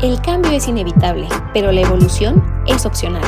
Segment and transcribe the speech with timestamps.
[0.00, 3.24] El cambio es inevitable, pero la evolución es opcional.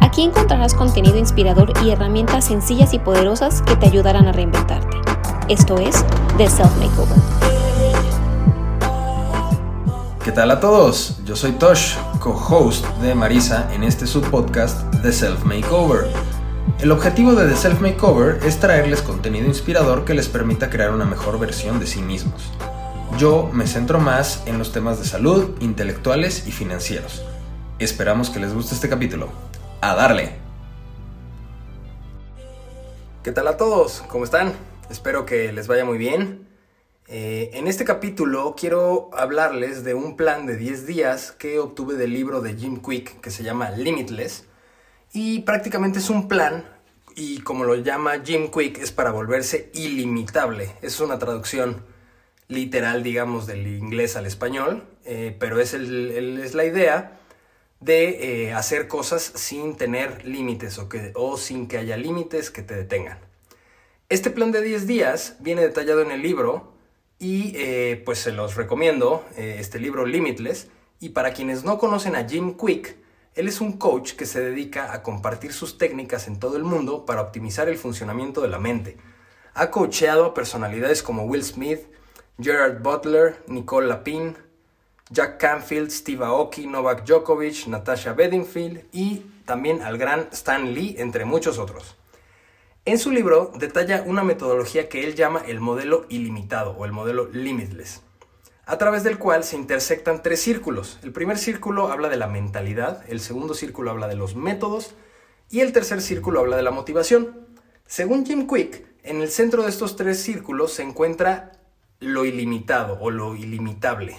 [0.00, 4.96] Aquí encontrarás contenido inspirador y herramientas sencillas y poderosas que te ayudarán a reinventarte.
[5.50, 6.02] Esto es
[6.38, 7.18] The Self Makeover.
[10.24, 11.18] ¿Qué tal a todos?
[11.26, 16.06] Yo soy Tosh, co-host de Marisa en este subpodcast The Self Makeover.
[16.80, 21.04] El objetivo de The Self Makeover es traerles contenido inspirador que les permita crear una
[21.04, 22.50] mejor versión de sí mismos.
[23.18, 27.24] Yo me centro más en los temas de salud, intelectuales y financieros.
[27.78, 29.28] Esperamos que les guste este capítulo.
[29.80, 30.32] ¡A darle!
[33.22, 34.02] ¿Qué tal a todos?
[34.08, 34.52] ¿Cómo están?
[34.90, 36.48] Espero que les vaya muy bien.
[37.06, 42.12] Eh, en este capítulo quiero hablarles de un plan de 10 días que obtuve del
[42.12, 44.46] libro de Jim Quick que se llama Limitless.
[45.12, 46.64] Y prácticamente es un plan,
[47.14, 50.74] y como lo llama Jim Quick, es para volverse ilimitable.
[50.82, 51.93] Es una traducción
[52.48, 57.20] literal, digamos, del inglés al español, eh, pero es, es, la idea
[57.80, 62.62] de eh, hacer cosas sin tener límites o, que, o sin que haya límites que
[62.62, 63.18] te detengan.
[64.08, 66.74] Este plan de 10 días viene detallado en el libro
[67.18, 70.68] y eh, pues se los recomiendo, este libro Limitless.
[71.00, 72.96] Y para quienes no conocen a Jim Quick,
[73.34, 77.04] él es un coach que se dedica a compartir sus técnicas en todo el mundo
[77.04, 78.96] para optimizar el funcionamiento de la mente.
[79.54, 81.80] Ha coacheado a personalidades como Will Smith,
[82.40, 84.36] Gerard Butler, Nicole Lapin,
[85.10, 91.24] Jack Canfield, Steve Aoki, Novak Djokovic, Natasha Bedingfield y también al gran Stan Lee, entre
[91.24, 91.96] muchos otros.
[92.86, 97.28] En su libro detalla una metodología que él llama el modelo ilimitado o el modelo
[97.32, 98.02] limitless,
[98.66, 100.98] a través del cual se intersectan tres círculos.
[101.02, 104.94] El primer círculo habla de la mentalidad, el segundo círculo habla de los métodos
[105.50, 107.46] y el tercer círculo habla de la motivación.
[107.86, 111.52] Según Jim Quick, en el centro de estos tres círculos se encuentra
[112.00, 114.16] lo ilimitado o lo ilimitable,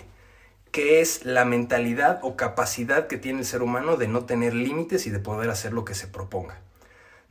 [0.72, 5.08] que es la mentalidad o capacidad que tiene el ser humano de no tener límites
[5.08, 6.62] y de poder hacer lo que se proponga.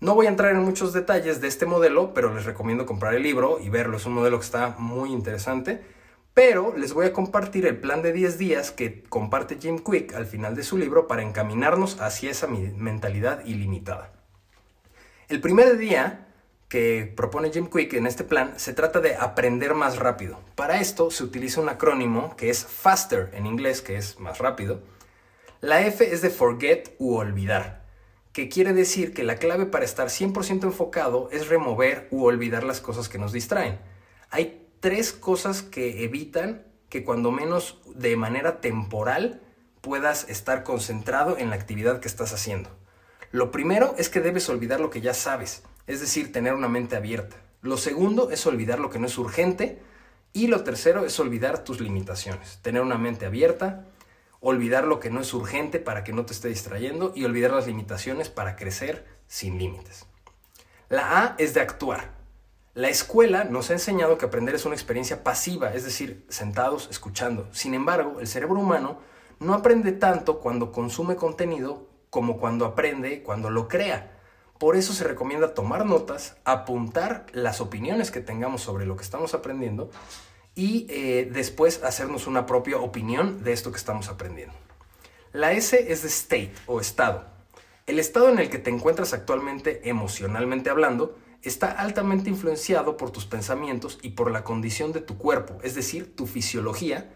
[0.00, 3.22] No voy a entrar en muchos detalles de este modelo, pero les recomiendo comprar el
[3.22, 3.96] libro y verlo.
[3.96, 5.82] Es un modelo que está muy interesante.
[6.34, 10.26] Pero les voy a compartir el plan de 10 días que comparte Jim Quick al
[10.26, 14.12] final de su libro para encaminarnos hacia esa mentalidad ilimitada.
[15.28, 16.23] El primer día
[16.74, 20.40] que propone Jim Quick en este plan se trata de aprender más rápido.
[20.56, 24.82] Para esto se utiliza un acrónimo que es FASTER en inglés, que es más rápido.
[25.60, 27.84] La F es de forget u olvidar,
[28.32, 32.80] que quiere decir que la clave para estar 100% enfocado es remover u olvidar las
[32.80, 33.78] cosas que nos distraen.
[34.30, 39.42] Hay tres cosas que evitan que cuando menos de manera temporal
[39.80, 42.70] puedas estar concentrado en la actividad que estás haciendo.
[43.30, 46.96] Lo primero es que debes olvidar lo que ya sabes es decir, tener una mente
[46.96, 47.36] abierta.
[47.62, 49.80] Lo segundo es olvidar lo que no es urgente
[50.32, 53.86] y lo tercero es olvidar tus limitaciones, tener una mente abierta,
[54.40, 57.66] olvidar lo que no es urgente para que no te esté distrayendo y olvidar las
[57.66, 60.06] limitaciones para crecer sin límites.
[60.88, 62.12] La A es de actuar.
[62.74, 67.48] La escuela nos ha enseñado que aprender es una experiencia pasiva, es decir, sentados escuchando.
[67.52, 68.98] Sin embargo, el cerebro humano
[69.38, 74.13] no aprende tanto cuando consume contenido como cuando aprende cuando lo crea.
[74.58, 79.34] Por eso se recomienda tomar notas, apuntar las opiniones que tengamos sobre lo que estamos
[79.34, 79.90] aprendiendo
[80.54, 84.54] y eh, después hacernos una propia opinión de esto que estamos aprendiendo.
[85.32, 87.24] La S es de state o estado.
[87.86, 93.26] El estado en el que te encuentras actualmente emocionalmente hablando está altamente influenciado por tus
[93.26, 97.10] pensamientos y por la condición de tu cuerpo, es decir, tu fisiología,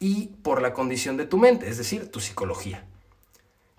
[0.00, 2.86] y por la condición de tu mente, es decir, tu psicología.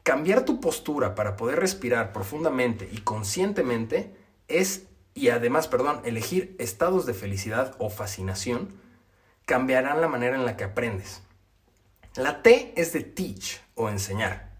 [0.04, 4.16] Cambiar tu postura para poder respirar profundamente y conscientemente
[4.48, 8.74] es, y además, perdón, elegir estados de felicidad o fascinación,
[9.46, 11.22] cambiarán la manera en la que aprendes.
[12.16, 14.52] La T es de teach o enseñar.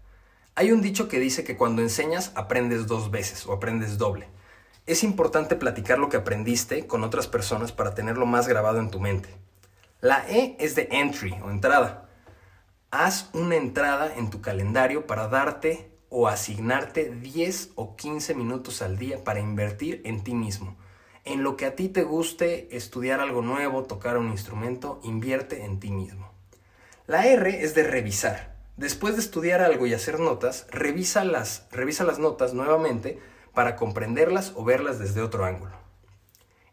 [0.54, 4.28] Hay un dicho que dice que cuando enseñas aprendes dos veces o aprendes doble.
[4.86, 9.00] Es importante platicar lo que aprendiste con otras personas para tenerlo más grabado en tu
[9.00, 9.28] mente.
[10.00, 12.01] La E es de entry o entrada
[12.92, 18.98] haz una entrada en tu calendario para darte o asignarte 10 o 15 minutos al
[18.98, 20.76] día para invertir en ti mismo.
[21.24, 25.80] En lo que a ti te guste, estudiar algo nuevo, tocar un instrumento, invierte en
[25.80, 26.30] ti mismo.
[27.06, 28.56] La R es de revisar.
[28.76, 33.18] Después de estudiar algo y hacer notas, revisa las, revisa las notas nuevamente
[33.54, 35.72] para comprenderlas o verlas desde otro ángulo.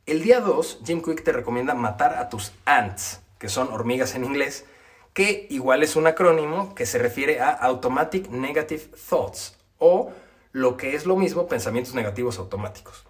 [0.05, 4.25] El día 2, Jim Quick te recomienda matar a tus ants, que son hormigas en
[4.25, 4.65] inglés,
[5.13, 10.11] que igual es un acrónimo que se refiere a Automatic Negative Thoughts o
[10.51, 13.05] lo que es lo mismo pensamientos negativos automáticos.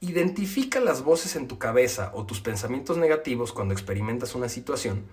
[0.00, 5.04] Identifica las voces en tu cabeza o tus pensamientos negativos cuando experimentas una situación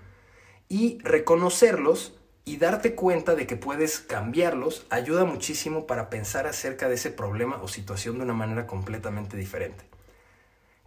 [0.70, 2.14] y reconocerlos
[2.46, 7.62] y darte cuenta de que puedes cambiarlos ayuda muchísimo para pensar acerca de ese problema
[7.62, 9.84] o situación de una manera completamente diferente.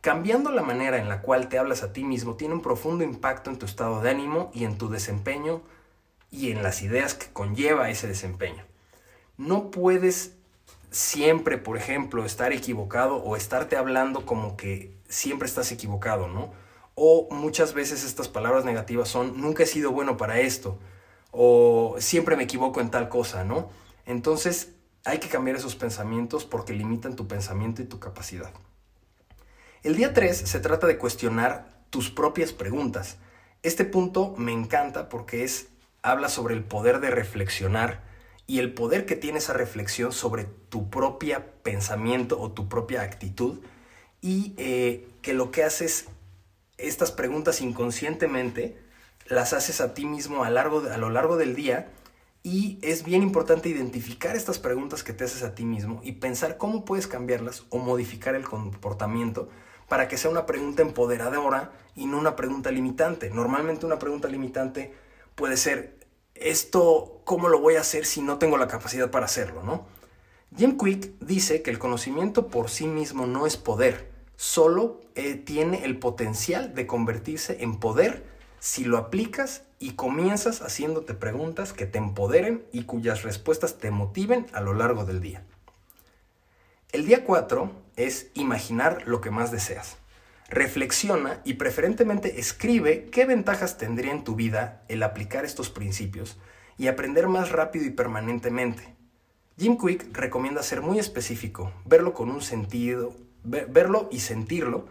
[0.00, 3.50] Cambiando la manera en la cual te hablas a ti mismo tiene un profundo impacto
[3.50, 5.60] en tu estado de ánimo y en tu desempeño
[6.30, 8.64] y en las ideas que conlleva ese desempeño.
[9.36, 10.36] No puedes
[10.90, 16.52] siempre, por ejemplo, estar equivocado o estarte hablando como que siempre estás equivocado, ¿no?
[16.94, 20.78] O muchas veces estas palabras negativas son nunca he sido bueno para esto
[21.30, 23.68] o siempre me equivoco en tal cosa, ¿no?
[24.06, 24.72] Entonces
[25.04, 28.52] hay que cambiar esos pensamientos porque limitan tu pensamiento y tu capacidad.
[29.82, 33.16] El día 3 se trata de cuestionar tus propias preguntas.
[33.62, 35.68] Este punto me encanta porque es
[36.02, 38.02] habla sobre el poder de reflexionar
[38.46, 43.60] y el poder que tiene esa reflexión sobre tu propia pensamiento o tu propia actitud
[44.20, 46.08] y eh, que lo que haces,
[46.76, 48.76] estas preguntas inconscientemente,
[49.28, 51.88] las haces a ti mismo a, a lo largo del día
[52.42, 56.58] y es bien importante identificar estas preguntas que te haces a ti mismo y pensar
[56.58, 59.48] cómo puedes cambiarlas o modificar el comportamiento
[59.90, 63.28] para que sea una pregunta empoderadora y no una pregunta limitante.
[63.28, 64.94] Normalmente una pregunta limitante
[65.34, 65.98] puede ser,
[66.36, 69.88] esto, ¿cómo lo voy a hacer si no tengo la capacidad para hacerlo, no?
[70.56, 75.84] Jim Quick dice que el conocimiento por sí mismo no es poder, solo eh, tiene
[75.84, 78.24] el potencial de convertirse en poder
[78.60, 84.46] si lo aplicas y comienzas haciéndote preguntas que te empoderen y cuyas respuestas te motiven
[84.52, 85.42] a lo largo del día.
[86.92, 89.98] El día 4 es imaginar lo que más deseas.
[90.48, 96.36] Reflexiona y preferentemente escribe qué ventajas tendría en tu vida el aplicar estos principios
[96.78, 98.96] y aprender más rápido y permanentemente.
[99.56, 103.14] Jim Quick recomienda ser muy específico, verlo con un sentido,
[103.44, 104.88] verlo y sentirlo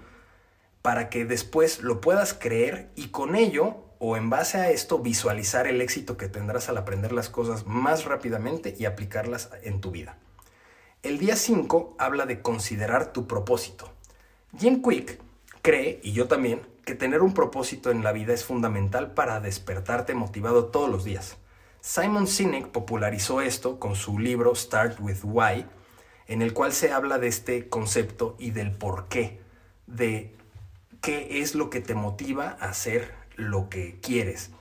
[0.81, 5.68] para que después lo puedas creer y con ello o en base a esto visualizar
[5.68, 10.18] el éxito que tendrás al aprender las cosas más rápidamente y aplicarlas en tu vida.
[11.01, 13.90] El día 5 habla de considerar tu propósito.
[14.57, 15.22] Jim Quick
[15.62, 20.13] cree, y yo también, que tener un propósito en la vida es fundamental para despertarte
[20.13, 21.38] motivado todos los días.
[21.80, 25.66] Simon Sinek popularizó esto con su libro Start with Why,
[26.28, 29.40] en el cual se habla de este concepto y del por qué,
[29.88, 30.36] de
[31.00, 34.51] qué es lo que te motiva a hacer lo que quieres.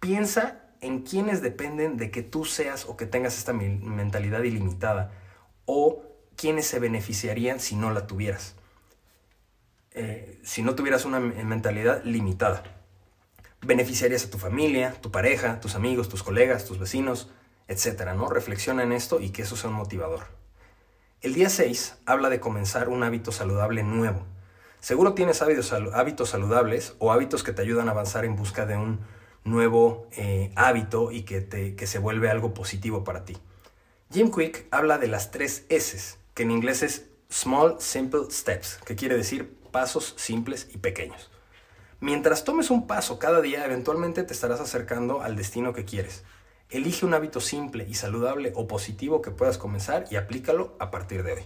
[0.00, 5.12] Piensa en quienes dependen de que tú seas o que tengas esta mentalidad ilimitada
[5.70, 6.02] o
[6.34, 8.54] quienes se beneficiarían si no la tuvieras.
[9.90, 12.62] Eh, si no tuvieras una mentalidad limitada.
[13.60, 17.30] Beneficiarías a tu familia, tu pareja, tus amigos, tus colegas, tus vecinos,
[17.66, 18.14] etc.
[18.16, 18.30] ¿no?
[18.30, 20.28] Reflexiona en esto y que eso sea un motivador.
[21.20, 24.24] El día 6 habla de comenzar un hábito saludable nuevo.
[24.80, 29.00] Seguro tienes hábitos, saludables o hábitos que te ayudan a avanzar en busca de un
[29.44, 33.36] nuevo eh, hábito y que, te, que se vuelve algo positivo para ti.
[34.10, 38.96] Jim Quick habla de las tres S, que en inglés es Small Simple Steps, que
[38.96, 41.30] quiere decir pasos simples y pequeños.
[42.00, 46.24] Mientras tomes un paso cada día, eventualmente te estarás acercando al destino que quieres.
[46.70, 51.22] Elige un hábito simple y saludable o positivo que puedas comenzar y aplícalo a partir
[51.22, 51.42] de hoy.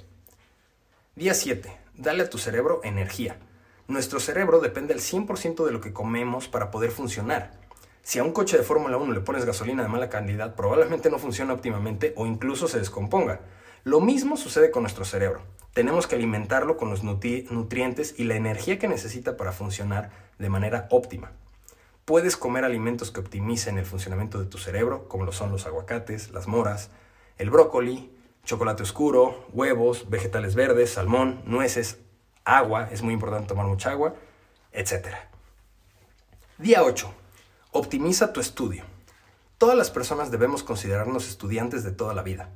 [1.17, 1.77] Día 7.
[1.97, 3.41] Dale a tu cerebro energía.
[3.89, 7.62] Nuestro cerebro depende al 100% de lo que comemos para poder funcionar.
[8.03, 11.19] Si a un coche de Fórmula 1 le pones gasolina de mala calidad, probablemente no
[11.19, 13.41] funcione óptimamente o incluso se descomponga.
[13.85, 15.43] Lo mismo sucede con nuestro cerebro.
[15.73, 20.89] Tenemos que alimentarlo con los nutrientes y la energía que necesita para funcionar de manera
[20.91, 21.31] óptima.
[22.05, 26.33] Puedes comer alimentos que optimicen el funcionamiento de tu cerebro, como lo son los aguacates,
[26.33, 26.91] las moras,
[27.39, 28.11] el brócoli,
[28.45, 32.01] chocolate oscuro, huevos, vegetales verdes, salmón, nueces,
[32.45, 34.17] agua, es muy importante tomar mucha agua,
[34.73, 35.07] etc.
[36.59, 37.22] Día 8.
[37.75, 38.85] Optimiza tu estudio.
[39.57, 42.51] Todas las personas debemos considerarnos estudiantes de toda la vida.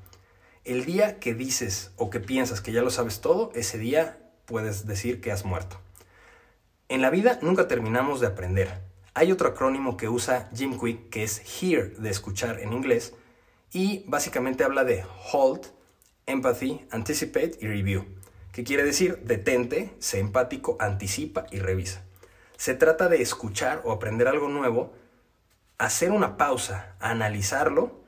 [0.63, 4.87] El día que dices o que piensas que ya lo sabes todo, ese día puedes
[4.87, 5.81] decir que has muerto.
[6.91, 8.83] En la vida nunca terminamos de aprender.
[9.15, 13.15] Hay otro acrónimo que usa Jim Quick que es hear, de escuchar en inglés,
[13.73, 15.63] y básicamente habla de hold,
[16.27, 18.05] empathy, anticipate y review,
[18.53, 22.05] que quiere decir detente, sé empático, anticipa y revisa.
[22.59, 24.93] Se trata de escuchar o aprender algo nuevo,
[25.79, 28.07] hacer una pausa, analizarlo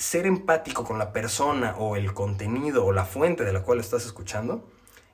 [0.00, 4.06] ser empático con la persona o el contenido o la fuente de la cual estás
[4.06, 4.66] escuchando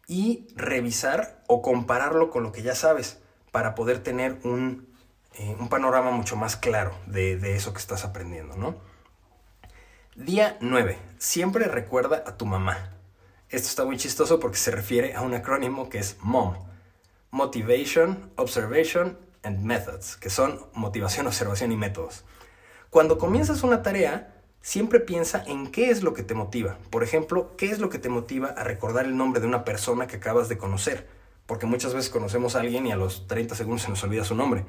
[0.06, 4.88] y revisar o compararlo con lo que ya sabes para poder tener un,
[5.34, 8.76] eh, panorama mucho más claro de, eso que estás aprendiendo, ¿no?
[10.14, 10.98] Día 9.
[11.18, 12.92] Siempre recuerda a tu mamá.
[13.48, 16.54] Esto está muy chistoso porque se refiere a un acrónimo que es MOM.
[17.32, 22.24] Motivation, Observation and Methods, que son motivación, observación y métodos.
[22.90, 26.78] Cuando comienzas una tarea, siempre piensa en qué es lo que te motiva.
[26.90, 30.06] Por ejemplo, qué es lo que te motiva a recordar el nombre de una persona
[30.06, 31.06] que acabas de conocer.
[31.46, 34.34] Porque muchas veces conocemos a alguien y a los 30 segundos se nos olvida su
[34.34, 34.64] nombre.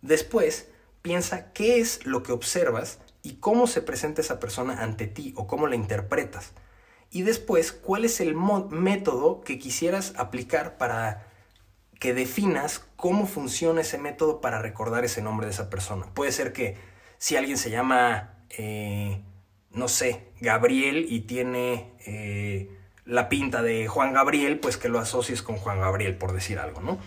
[0.00, 0.70] Después,
[1.02, 5.46] piensa qué es lo que observas y cómo se presenta esa persona ante ti o
[5.46, 6.52] cómo la interpretas.
[7.10, 11.33] Y después, cuál es el método que quisieras aplicar para
[12.04, 16.04] que definas cómo funciona ese método para recordar ese nombre de esa persona.
[16.12, 16.76] Puede ser que
[17.16, 19.22] si alguien se llama eh,
[19.70, 22.68] no sé, Gabriel y tiene eh,
[23.06, 26.82] la pinta de Juan Gabriel, pues que lo asocies con Juan Gabriel, por decir algo,
[26.82, 26.98] ¿no?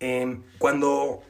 [0.00, 1.22] Em, cuando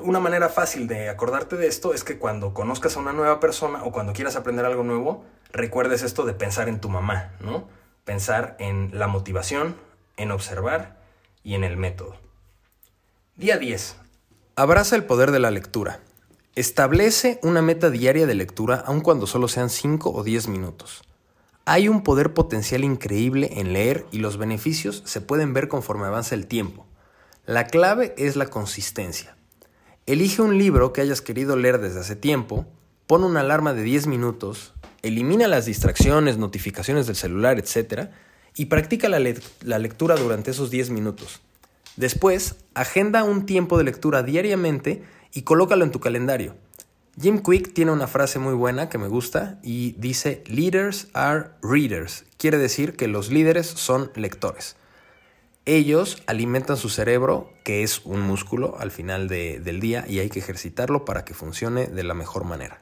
[0.00, 3.84] una manera fácil de acordarte de esto es que cuando conozcas a una nueva persona
[3.84, 7.68] o cuando quieras aprender algo nuevo, recuerdes esto de pensar en tu mamá, ¿no?
[8.06, 9.76] Pensar en la motivación,
[10.16, 11.01] en observar
[11.42, 12.16] y en el método.
[13.36, 13.96] Día 10.
[14.56, 16.00] Abraza el poder de la lectura.
[16.54, 21.02] Establece una meta diaria de lectura aun cuando solo sean 5 o 10 minutos.
[21.64, 26.34] Hay un poder potencial increíble en leer y los beneficios se pueden ver conforme avanza
[26.34, 26.86] el tiempo.
[27.46, 29.36] La clave es la consistencia.
[30.06, 32.66] Elige un libro que hayas querido leer desde hace tiempo,
[33.06, 38.10] pon una alarma de 10 minutos, elimina las distracciones, notificaciones del celular, etc.
[38.56, 39.20] y practica la,
[39.62, 41.40] la lectura durante esos 10 minutos.
[41.96, 46.54] Después, agenda un tiempo de lectura diariamente y colócalo en tu calendario.
[47.20, 52.24] Jim Quick tiene una frase muy buena que me gusta y dice, Leaders are readers.
[52.38, 54.76] Quiere decir que los líderes son lectores.
[55.66, 60.40] Ellos alimentan su cerebro, que es un músculo al final del día, y hay que
[60.40, 62.80] ejercitarlo para que funcione de la mejor manera.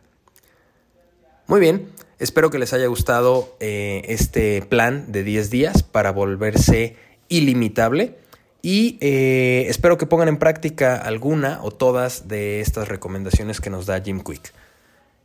[1.51, 1.91] Muy bien,
[2.21, 6.95] espero que les haya gustado eh, este plan de 10 días para volverse
[7.29, 8.17] ilimitable.
[8.63, 13.87] Y eh, espero que pongan en práctica alguna o todas de estas recomendaciones que nos
[13.87, 14.53] da Jim Quick.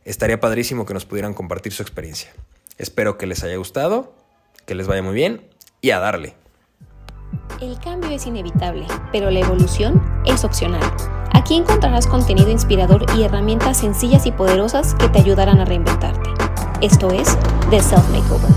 [0.04, 2.32] Estaría padrísimo que nos pudieran compartir su experiencia.
[2.76, 4.12] Espero que les haya gustado,
[4.64, 5.42] que les vaya muy bien
[5.80, 6.34] y a darle.
[7.60, 10.82] El cambio es inevitable, pero la evolución es opcional.
[11.36, 16.30] Aquí encontrarás contenido inspirador y herramientas sencillas y poderosas que te ayudarán a reinventarte.
[16.80, 17.36] Esto es
[17.68, 18.50] The Self Makeover.